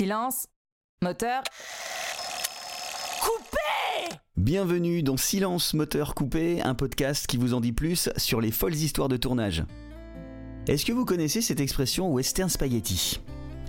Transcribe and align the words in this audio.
Silence. 0.00 0.46
Moteur. 1.02 1.42
Coupé 3.20 4.16
Bienvenue 4.38 5.02
dans 5.02 5.18
Silence 5.18 5.74
Moteur 5.74 6.14
Coupé, 6.14 6.62
un 6.62 6.74
podcast 6.74 7.26
qui 7.26 7.36
vous 7.36 7.52
en 7.52 7.60
dit 7.60 7.72
plus 7.72 8.08
sur 8.16 8.40
les 8.40 8.50
folles 8.50 8.76
histoires 8.76 9.10
de 9.10 9.18
tournage. 9.18 9.62
Est-ce 10.66 10.86
que 10.86 10.92
vous 10.92 11.04
connaissez 11.04 11.42
cette 11.42 11.60
expression 11.60 12.10
western 12.10 12.48
spaghetti? 12.48 13.20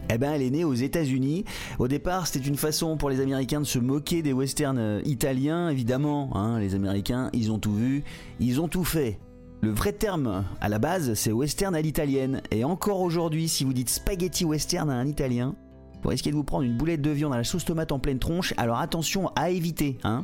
Eh 0.09 0.17
ben, 0.17 0.31
elle 0.31 0.41
est 0.41 0.52
née 0.52 0.63
aux 0.63 0.73
États-Unis. 0.73 1.44
Au 1.79 1.89
départ, 1.89 2.28
c'était 2.28 2.48
une 2.48 2.55
façon 2.55 2.95
pour 2.95 3.09
les 3.09 3.20
Américains 3.20 3.59
de 3.59 3.66
se 3.66 3.79
moquer 3.79 4.21
des 4.21 4.32
westerns 4.32 4.79
euh, 4.79 5.02
italiens, 5.04 5.68
évidemment. 5.68 6.34
Hein, 6.38 6.61
les 6.61 6.75
Américains, 6.75 7.29
ils 7.34 7.52
ont 7.52 7.59
tout 7.59 7.75
vu, 7.75 8.05
ils 8.39 8.61
ont 8.61 8.70
tout 8.70 8.86
fait. 8.86 9.20
Le 9.59 9.71
vrai 9.71 9.91
terme 9.91 10.45
à 10.61 10.70
la 10.70 10.79
base, 10.79 11.13
c'est 11.13 11.34
western 11.34 11.75
à 11.75 11.82
l'italienne. 11.82 12.41
Et 12.52 12.63
encore 12.63 13.02
aujourd'hui, 13.02 13.50
si 13.50 13.66
vous 13.66 13.73
dites 13.73 13.89
spaghetti 13.89 14.45
western 14.45 14.89
à 14.89 14.93
un 14.93 15.07
italien, 15.07 15.57
vous 16.04 16.09
risquez 16.09 16.31
de 16.31 16.36
vous 16.36 16.43
prendre 16.43 16.63
une 16.63 16.77
boulette 16.77 17.02
de 17.02 17.11
viande 17.11 17.33
à 17.33 17.38
la 17.38 17.43
sauce 17.43 17.65
tomate 17.65 17.91
en 17.91 17.99
pleine 17.99 18.19
tronche, 18.19 18.54
alors 18.57 18.79
attention 18.79 19.32
à 19.36 19.50
éviter, 19.50 19.97
hein. 20.04 20.23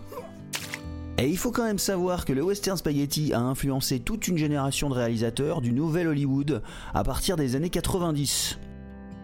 Et 1.20 1.28
il 1.28 1.38
faut 1.38 1.52
quand 1.52 1.64
même 1.64 1.80
savoir 1.80 2.26
que 2.26 2.34
le 2.34 2.44
western 2.44 2.78
spaghetti 2.78 3.34
a 3.34 3.40
influencé 3.40 4.00
toute 4.00 4.28
une 4.28 4.38
génération 4.38 4.88
de 4.88 4.94
réalisateurs 4.94 5.62
du 5.62 5.72
nouvel 5.72 6.08
Hollywood 6.08 6.62
à 6.94 7.04
partir 7.04 7.38
des 7.38 7.56
années 7.56 7.72
90. 7.72 8.60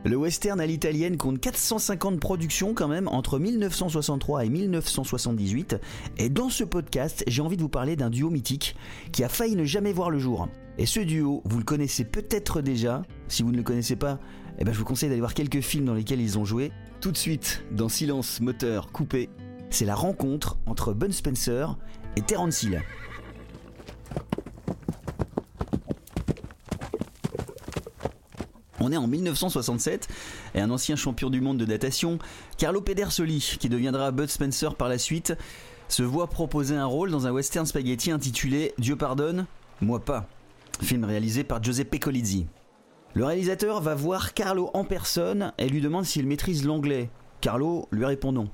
Le 0.05 0.17
western 0.17 0.59
à 0.59 0.65
l'italienne 0.65 1.17
compte 1.17 1.39
450 1.39 2.19
productions 2.19 2.73
quand 2.73 2.89
même 2.89 3.07
entre 3.07 3.37
1963 3.37 4.43
et 4.43 4.49
1978. 4.49 5.77
Et 6.17 6.29
dans 6.29 6.49
ce 6.49 6.63
podcast, 6.63 7.23
j'ai 7.27 7.41
envie 7.41 7.57
de 7.57 7.61
vous 7.61 7.69
parler 7.69 7.95
d'un 7.95 8.09
duo 8.09 8.29
mythique 8.29 8.75
qui 9.13 9.23
a 9.23 9.29
failli 9.29 9.55
ne 9.55 9.63
jamais 9.63 9.93
voir 9.93 10.09
le 10.09 10.19
jour. 10.19 10.49
Et 10.77 10.87
ce 10.87 10.99
duo, 10.99 11.41
vous 11.45 11.59
le 11.59 11.63
connaissez 11.63 12.03
peut-être 12.03 12.61
déjà. 12.61 13.03
Si 13.29 13.43
vous 13.43 13.51
ne 13.51 13.57
le 13.57 13.63
connaissez 13.63 13.95
pas, 13.95 14.19
eh 14.59 14.63
ben 14.63 14.73
je 14.73 14.79
vous 14.79 14.85
conseille 14.85 15.09
d'aller 15.09 15.21
voir 15.21 15.33
quelques 15.33 15.61
films 15.61 15.85
dans 15.85 15.93
lesquels 15.93 16.21
ils 16.21 16.37
ont 16.37 16.45
joué. 16.45 16.71
Tout 17.01 17.11
de 17.11 17.17
suite, 17.17 17.63
dans 17.71 17.89
Silence 17.89 18.39
Moteur 18.39 18.91
Coupé, 18.91 19.29
c'est 19.69 19.85
la 19.85 19.95
rencontre 19.95 20.57
entre 20.65 20.93
Bun 20.93 21.11
Spencer 21.11 21.77
et 22.15 22.21
Terence 22.21 22.63
Hill. 22.63 22.81
On 28.79 28.91
est 28.91 28.97
en 28.97 29.07
1967 29.07 30.09
et 30.55 30.59
un 30.59 30.69
ancien 30.69 30.97
champion 30.97 31.29
du 31.29 31.39
monde 31.39 31.57
de 31.57 31.65
datation, 31.65 32.19
Carlo 32.57 32.81
Pedersoli, 32.81 33.55
qui 33.57 33.69
deviendra 33.69 34.11
Bud 34.11 34.29
Spencer 34.29 34.75
par 34.75 34.89
la 34.89 34.97
suite, 34.97 35.33
se 35.87 36.03
voit 36.03 36.27
proposer 36.27 36.75
un 36.75 36.85
rôle 36.85 37.09
dans 37.09 37.25
un 37.25 37.31
western 37.31 37.65
spaghetti 37.65 38.11
intitulé 38.11 38.73
Dieu 38.77 38.97
pardonne, 38.97 39.45
moi 39.79 40.03
pas, 40.03 40.27
film 40.81 41.05
réalisé 41.05 41.43
par 41.43 41.63
Giuseppe 41.63 41.97
Colizzi. 41.99 42.45
Le 43.15 43.25
réalisateur 43.25 43.79
va 43.79 43.93
voir 43.93 44.33
Carlo 44.33 44.71
en 44.73 44.83
personne 44.83 45.53
et 45.59 45.69
lui 45.69 45.81
demande 45.81 46.05
s'il 46.05 46.25
maîtrise 46.25 46.65
l'anglais. 46.65 47.11
Carlo 47.41 47.87
lui 47.91 48.05
répond 48.05 48.31
non. 48.31 48.49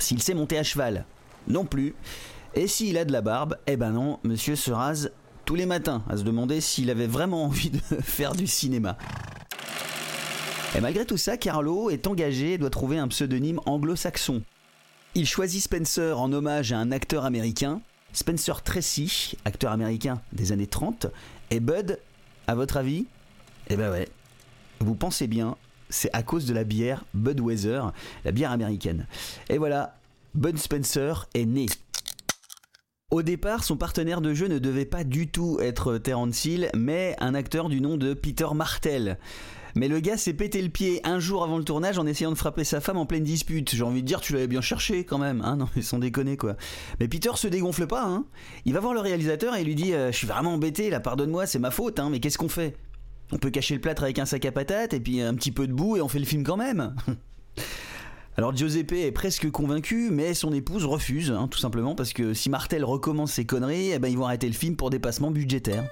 S'il 0.00 0.20
sait 0.20 0.34
monter 0.34 0.58
à 0.58 0.64
cheval, 0.64 1.04
non 1.46 1.64
plus. 1.64 1.94
Et 2.54 2.66
s'il 2.66 2.98
a 2.98 3.04
de 3.04 3.12
la 3.12 3.20
barbe, 3.20 3.56
eh 3.68 3.76
ben 3.76 3.92
non, 3.92 4.18
monsieur 4.24 4.56
se 4.56 4.72
rase 4.72 5.12
tous 5.44 5.54
les 5.54 5.66
matins 5.66 6.02
à 6.08 6.16
se 6.16 6.24
demander 6.24 6.60
s'il 6.60 6.90
avait 6.90 7.06
vraiment 7.06 7.44
envie 7.46 7.70
de 7.70 7.78
faire 7.78 8.34
du 8.34 8.48
cinéma. 8.48 8.96
Et 10.76 10.80
malgré 10.80 11.06
tout 11.06 11.16
ça, 11.16 11.36
Carlo 11.36 11.90
est 11.90 12.08
engagé 12.08 12.54
et 12.54 12.58
doit 12.58 12.70
trouver 12.70 12.98
un 12.98 13.06
pseudonyme 13.06 13.60
anglo-saxon. 13.66 14.42
Il 15.14 15.28
choisit 15.28 15.62
Spencer 15.62 16.18
en 16.18 16.32
hommage 16.32 16.72
à 16.72 16.78
un 16.78 16.90
acteur 16.90 17.24
américain, 17.24 17.80
Spencer 18.12 18.62
Tracy, 18.64 19.36
acteur 19.44 19.70
américain 19.70 20.20
des 20.32 20.50
années 20.50 20.66
30, 20.66 21.06
et 21.52 21.60
Bud, 21.60 22.00
à 22.48 22.56
votre 22.56 22.78
avis? 22.78 23.06
Eh 23.70 23.76
ben 23.76 23.90
ouais, 23.90 24.08
vous 24.80 24.94
pensez 24.94 25.26
bien, 25.26 25.56
c'est 25.88 26.10
à 26.12 26.22
cause 26.22 26.46
de 26.46 26.54
la 26.54 26.64
bière 26.64 27.04
Budweiser, 27.14 27.80
la 28.24 28.32
bière 28.32 28.52
américaine. 28.52 29.06
Et 29.48 29.58
voilà, 29.58 29.96
Bud 30.34 30.58
Spencer 30.58 31.28
est 31.34 31.46
né. 31.46 31.66
Au 33.10 33.22
départ, 33.22 33.62
son 33.64 33.76
partenaire 33.76 34.20
de 34.20 34.34
jeu 34.34 34.48
ne 34.48 34.58
devait 34.58 34.84
pas 34.84 35.04
du 35.04 35.28
tout 35.28 35.58
être 35.60 35.98
Terence 35.98 36.44
Hill, 36.44 36.70
mais 36.74 37.14
un 37.20 37.34
acteur 37.34 37.68
du 37.68 37.80
nom 37.80 37.96
de 37.96 38.12
Peter 38.12 38.48
Martel. 38.54 39.18
Mais 39.76 39.88
le 39.88 40.00
gars 40.00 40.16
s'est 40.16 40.34
pété 40.34 40.62
le 40.62 40.68
pied 40.68 41.00
un 41.04 41.18
jour 41.18 41.42
avant 41.42 41.58
le 41.58 41.64
tournage 41.64 41.98
en 41.98 42.06
essayant 42.06 42.30
de 42.30 42.36
frapper 42.36 42.64
sa 42.64 42.80
femme 42.80 42.96
en 42.96 43.06
pleine 43.06 43.24
dispute. 43.24 43.74
J'ai 43.74 43.82
envie 43.82 44.02
de 44.02 44.06
dire, 44.06 44.20
tu 44.20 44.32
l'avais 44.32 44.46
bien 44.46 44.60
cherché 44.60 45.04
quand 45.04 45.18
même, 45.18 45.42
hein 45.42 45.56
Non, 45.56 45.68
mais 45.74 45.82
sans 45.82 45.98
déconner 45.98 46.36
quoi. 46.36 46.56
Mais 47.00 47.08
Peter 47.08 47.30
se 47.34 47.48
dégonfle 47.48 47.86
pas, 47.86 48.04
hein 48.04 48.24
Il 48.66 48.74
va 48.74 48.80
voir 48.80 48.94
le 48.94 49.00
réalisateur 49.00 49.56
et 49.56 49.64
lui 49.64 49.74
dit 49.74 49.94
euh, 49.94 50.12
Je 50.12 50.16
suis 50.16 50.26
vraiment 50.26 50.54
embêté, 50.54 50.90
là, 50.90 51.00
pardonne-moi, 51.00 51.46
c'est 51.46 51.58
ma 51.58 51.70
faute, 51.70 51.98
hein, 51.98 52.08
mais 52.10 52.20
qu'est-ce 52.20 52.38
qu'on 52.38 52.48
fait? 52.48 52.76
On 53.32 53.38
peut 53.38 53.50
cacher 53.50 53.74
le 53.74 53.80
plâtre 53.80 54.02
avec 54.02 54.18
un 54.18 54.26
sac 54.26 54.44
à 54.44 54.52
patates 54.52 54.94
et 54.94 55.00
puis 55.00 55.20
un 55.20 55.34
petit 55.34 55.52
peu 55.52 55.66
de 55.66 55.72
boue 55.72 55.96
et 55.96 56.02
on 56.02 56.08
fait 56.08 56.18
le 56.18 56.24
film 56.24 56.44
quand 56.44 56.56
même. 56.56 56.94
Alors 58.36 58.54
Giuseppe 58.54 58.92
est 58.92 59.12
presque 59.12 59.48
convaincu, 59.50 60.10
mais 60.10 60.34
son 60.34 60.52
épouse 60.52 60.84
refuse, 60.84 61.30
hein, 61.30 61.46
tout 61.48 61.58
simplement 61.58 61.94
parce 61.94 62.12
que 62.12 62.34
si 62.34 62.50
Martel 62.50 62.84
recommence 62.84 63.32
ses 63.32 63.44
conneries, 63.44 63.92
eh 63.92 63.98
ben 64.00 64.08
ils 64.08 64.18
vont 64.18 64.26
arrêter 64.26 64.48
le 64.48 64.54
film 64.54 64.74
pour 64.74 64.90
dépassement 64.90 65.30
budgétaire. 65.30 65.84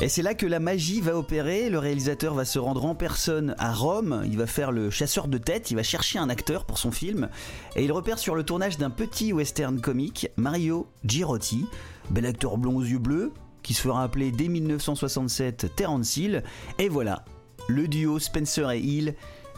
Et 0.00 0.08
c'est 0.08 0.22
là 0.22 0.34
que 0.34 0.46
la 0.46 0.60
magie 0.60 1.00
va 1.00 1.16
opérer, 1.16 1.70
le 1.70 1.78
réalisateur 1.80 2.32
va 2.32 2.44
se 2.44 2.60
rendre 2.60 2.84
en 2.84 2.94
personne 2.94 3.56
à 3.58 3.72
Rome, 3.72 4.22
il 4.26 4.36
va 4.38 4.46
faire 4.46 4.70
le 4.70 4.90
chasseur 4.90 5.26
de 5.26 5.38
tête, 5.38 5.72
il 5.72 5.74
va 5.74 5.82
chercher 5.82 6.20
un 6.20 6.28
acteur 6.28 6.66
pour 6.66 6.78
son 6.78 6.92
film, 6.92 7.28
et 7.74 7.84
il 7.84 7.90
repère 7.90 8.20
sur 8.20 8.36
le 8.36 8.44
tournage 8.44 8.78
d'un 8.78 8.90
petit 8.90 9.32
western 9.32 9.80
comique, 9.80 10.28
Mario 10.36 10.86
Girotti, 11.04 11.66
bel 12.10 12.26
acteur 12.26 12.58
blond 12.58 12.76
aux 12.76 12.84
yeux 12.84 13.00
bleus, 13.00 13.32
qui 13.68 13.74
se 13.74 13.82
fera 13.82 14.02
appeler 14.02 14.32
dès 14.32 14.48
1967 14.48 15.76
Terence 15.76 16.16
Hill, 16.16 16.42
et 16.78 16.88
voilà, 16.88 17.26
le 17.68 17.86
duo 17.86 18.18
Spencer 18.18 18.70
et 18.70 18.80
Hill 18.80 19.14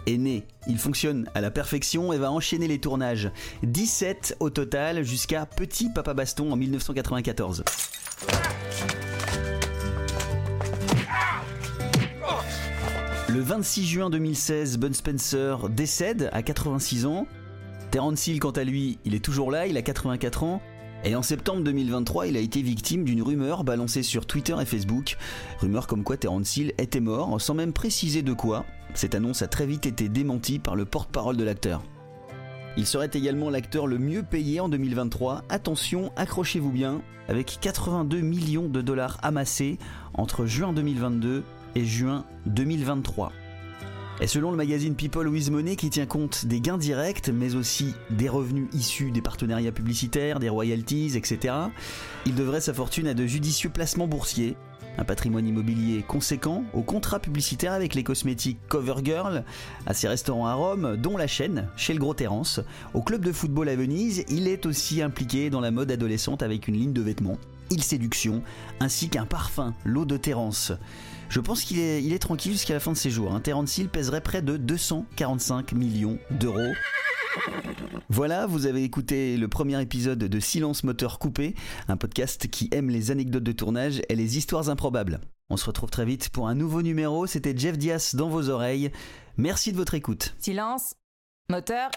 est 0.09 0.17
né. 0.17 0.49
Il 0.67 0.79
fonctionne 0.79 1.31
à 1.33 1.41
la 1.41 1.53
perfection 1.53 2.13
et 2.13 2.19
va 2.19 2.33
enchaîner 2.33 2.67
les 2.67 2.81
tournages. 2.81 3.31
17 3.63 4.39
au 4.41 4.51
total 4.51 5.05
jusqu'à 5.05 5.47
Petit 5.47 5.91
Papa 5.91 6.13
Baston 6.13 6.51
en 6.51 6.57
1994. 6.57 7.63
Le 13.29 13.41
26 13.41 13.87
juin 13.87 14.11
2016, 14.11 14.79
Bun 14.79 14.93
Spencer 14.93 15.69
décède 15.69 16.31
à 16.33 16.43
86 16.43 17.07
ans. 17.07 17.29
Terence 17.93 18.27
Hill, 18.27 18.41
quant 18.41 18.51
à 18.51 18.65
lui, 18.65 18.99
il 19.05 19.15
est 19.15 19.25
toujours 19.25 19.53
là, 19.53 19.69
il 19.69 19.77
a 19.77 19.83
84 19.83 20.43
ans. 20.43 20.61
Et 21.03 21.17
en 21.17 21.23
septembre 21.23 21.63
2023, 21.63 22.27
il 22.27 22.37
a 22.37 22.41
été 22.41 22.61
victime 22.61 23.05
d'une 23.05 23.23
rumeur 23.23 23.65
balancée 23.65 24.03
sur 24.03 24.27
Twitter 24.27 24.55
et 24.61 24.67
Facebook. 24.67 25.17
Rumeur 25.59 25.87
comme 25.87 26.05
quoi 26.05 26.19
Terence 26.19 26.59
Hill 26.59 26.75
était 26.77 27.01
mort, 27.01 27.41
sans 27.41 27.55
même 27.55 27.73
préciser 27.73 28.21
de 28.21 28.35
quoi. 28.35 28.67
Cette 28.93 29.15
annonce 29.15 29.41
a 29.41 29.49
très 29.49 29.65
vite 29.65 29.87
été 29.87 30.11
démentie 30.11 30.59
par 30.59 30.77
le 30.77 30.85
porte-parole 30.85 31.39
de 31.39 31.45
l'acteur. 31.45 31.83
Il 32.77 32.87
serait 32.87 33.11
également 33.15 33.49
l'acteur 33.49 33.87
le 33.87 33.99
mieux 33.99 34.23
payé 34.23 34.61
en 34.61 34.69
2023. 34.69 35.45
Attention, 35.49 36.13
accrochez-vous 36.17 36.71
bien, 36.71 37.01
avec 37.29 37.59
82 37.61 38.21
millions 38.21 38.69
de 38.69 38.83
dollars 38.83 39.19
amassés 39.23 39.79
entre 40.13 40.45
juin 40.45 40.75
2022 40.75 41.45
et 41.77 41.85
juin 41.85 42.27
2023. 42.45 43.33
Et 44.23 44.27
selon 44.27 44.51
le 44.51 44.57
magazine 44.59 44.95
People 44.95 45.29
with 45.29 45.51
Money 45.51 45.77
qui 45.77 45.89
tient 45.89 46.05
compte 46.05 46.45
des 46.45 46.61
gains 46.61 46.77
directs, 46.77 47.31
mais 47.31 47.55
aussi 47.55 47.95
des 48.11 48.29
revenus 48.29 48.69
issus 48.75 49.11
des 49.11 49.23
partenariats 49.23 49.73
publicitaires, 49.73 50.41
des 50.41 50.51
royalties, 50.51 51.17
etc., 51.17 51.55
il 52.27 52.35
devrait 52.35 52.61
sa 52.61 52.75
fortune 52.75 53.07
à 53.07 53.15
de 53.15 53.25
judicieux 53.25 53.71
placements 53.71 54.07
boursiers, 54.07 54.57
un 54.99 55.05
patrimoine 55.05 55.49
immobilier 55.49 56.05
conséquent, 56.07 56.65
au 56.75 56.83
contrat 56.83 57.19
publicitaire 57.19 57.73
avec 57.73 57.95
les 57.95 58.03
cosmétiques 58.03 58.59
CoverGirl, 58.69 59.43
à 59.87 59.95
ses 59.95 60.09
restaurants 60.09 60.47
à 60.47 60.53
Rome, 60.53 60.99
dont 60.99 61.17
la 61.17 61.27
chaîne, 61.27 61.69
chez 61.79 61.95
le 61.95 61.99
Gros 61.99 62.13
Terence, 62.13 62.61
au 62.93 63.01
club 63.01 63.25
de 63.25 63.33
football 63.33 63.71
à 63.71 63.77
Venise, 63.77 64.27
il 64.29 64.49
est 64.49 64.67
aussi 64.67 65.01
impliqué 65.01 65.49
dans 65.49 65.63
la 65.63 65.71
mode 65.71 65.91
adolescente 65.91 66.43
avec 66.43 66.69
une 66.69 66.77
ligne 66.77 66.93
de 66.93 67.01
vêtements, 67.01 67.39
Il 67.71 67.83
Séduction, 67.83 68.43
ainsi 68.81 69.09
qu'un 69.09 69.27
parfum, 69.27 69.75
l'eau 69.85 70.05
de 70.05 70.17
Terence. 70.17 70.73
Je 71.29 71.39
pense 71.41 71.63
qu'il 71.63 71.79
est, 71.79 72.03
il 72.03 72.13
est 72.13 72.19
tranquille 72.19 72.53
jusqu'à 72.53 72.75
la 72.75 72.81
fin 72.81 72.93
de 72.93 72.97
ses 72.97 73.11
jours. 73.11 73.33
Hein. 73.33 73.41
Terence 73.41 73.79
Hill 73.79 73.89
pèserait 73.89 74.21
près 74.21 74.43
de 74.43 74.57
245 74.57 75.73
millions 75.73 76.19
d'euros. 76.33 76.73
Voilà, 78.09 78.47
vous 78.47 78.67
avez 78.67 78.83
écouté 78.83 79.37
le 79.37 79.47
premier 79.47 79.81
épisode 79.81 80.19
de 80.19 80.41
Silence 80.41 80.83
Moteur 80.83 81.21
Coupé, 81.21 81.55
un 81.87 81.97
podcast 81.97 82.49
qui 82.49 82.69
aime 82.73 82.91
les 82.91 83.13
anecdotes 83.13 83.45
de 83.45 83.53
tournage 83.53 84.03
et 84.09 84.17
les 84.17 84.37
histoires 84.37 84.69
improbables. 84.69 85.21
On 85.49 85.57
se 85.57 85.67
retrouve 85.67 85.91
très 85.91 86.05
vite 86.05 86.31
pour 86.31 86.49
un 86.49 86.55
nouveau 86.55 86.83
numéro. 86.83 87.27
C'était 87.27 87.57
Jeff 87.57 87.79
Diaz 87.79 88.15
dans 88.15 88.29
vos 88.29 88.49
oreilles. 88.49 88.91
Merci 89.37 89.73
de 89.73 89.77
votre 89.77 89.95
écoute. 89.95 90.35
Silence. 90.39 90.95
Moteur. 91.49 91.91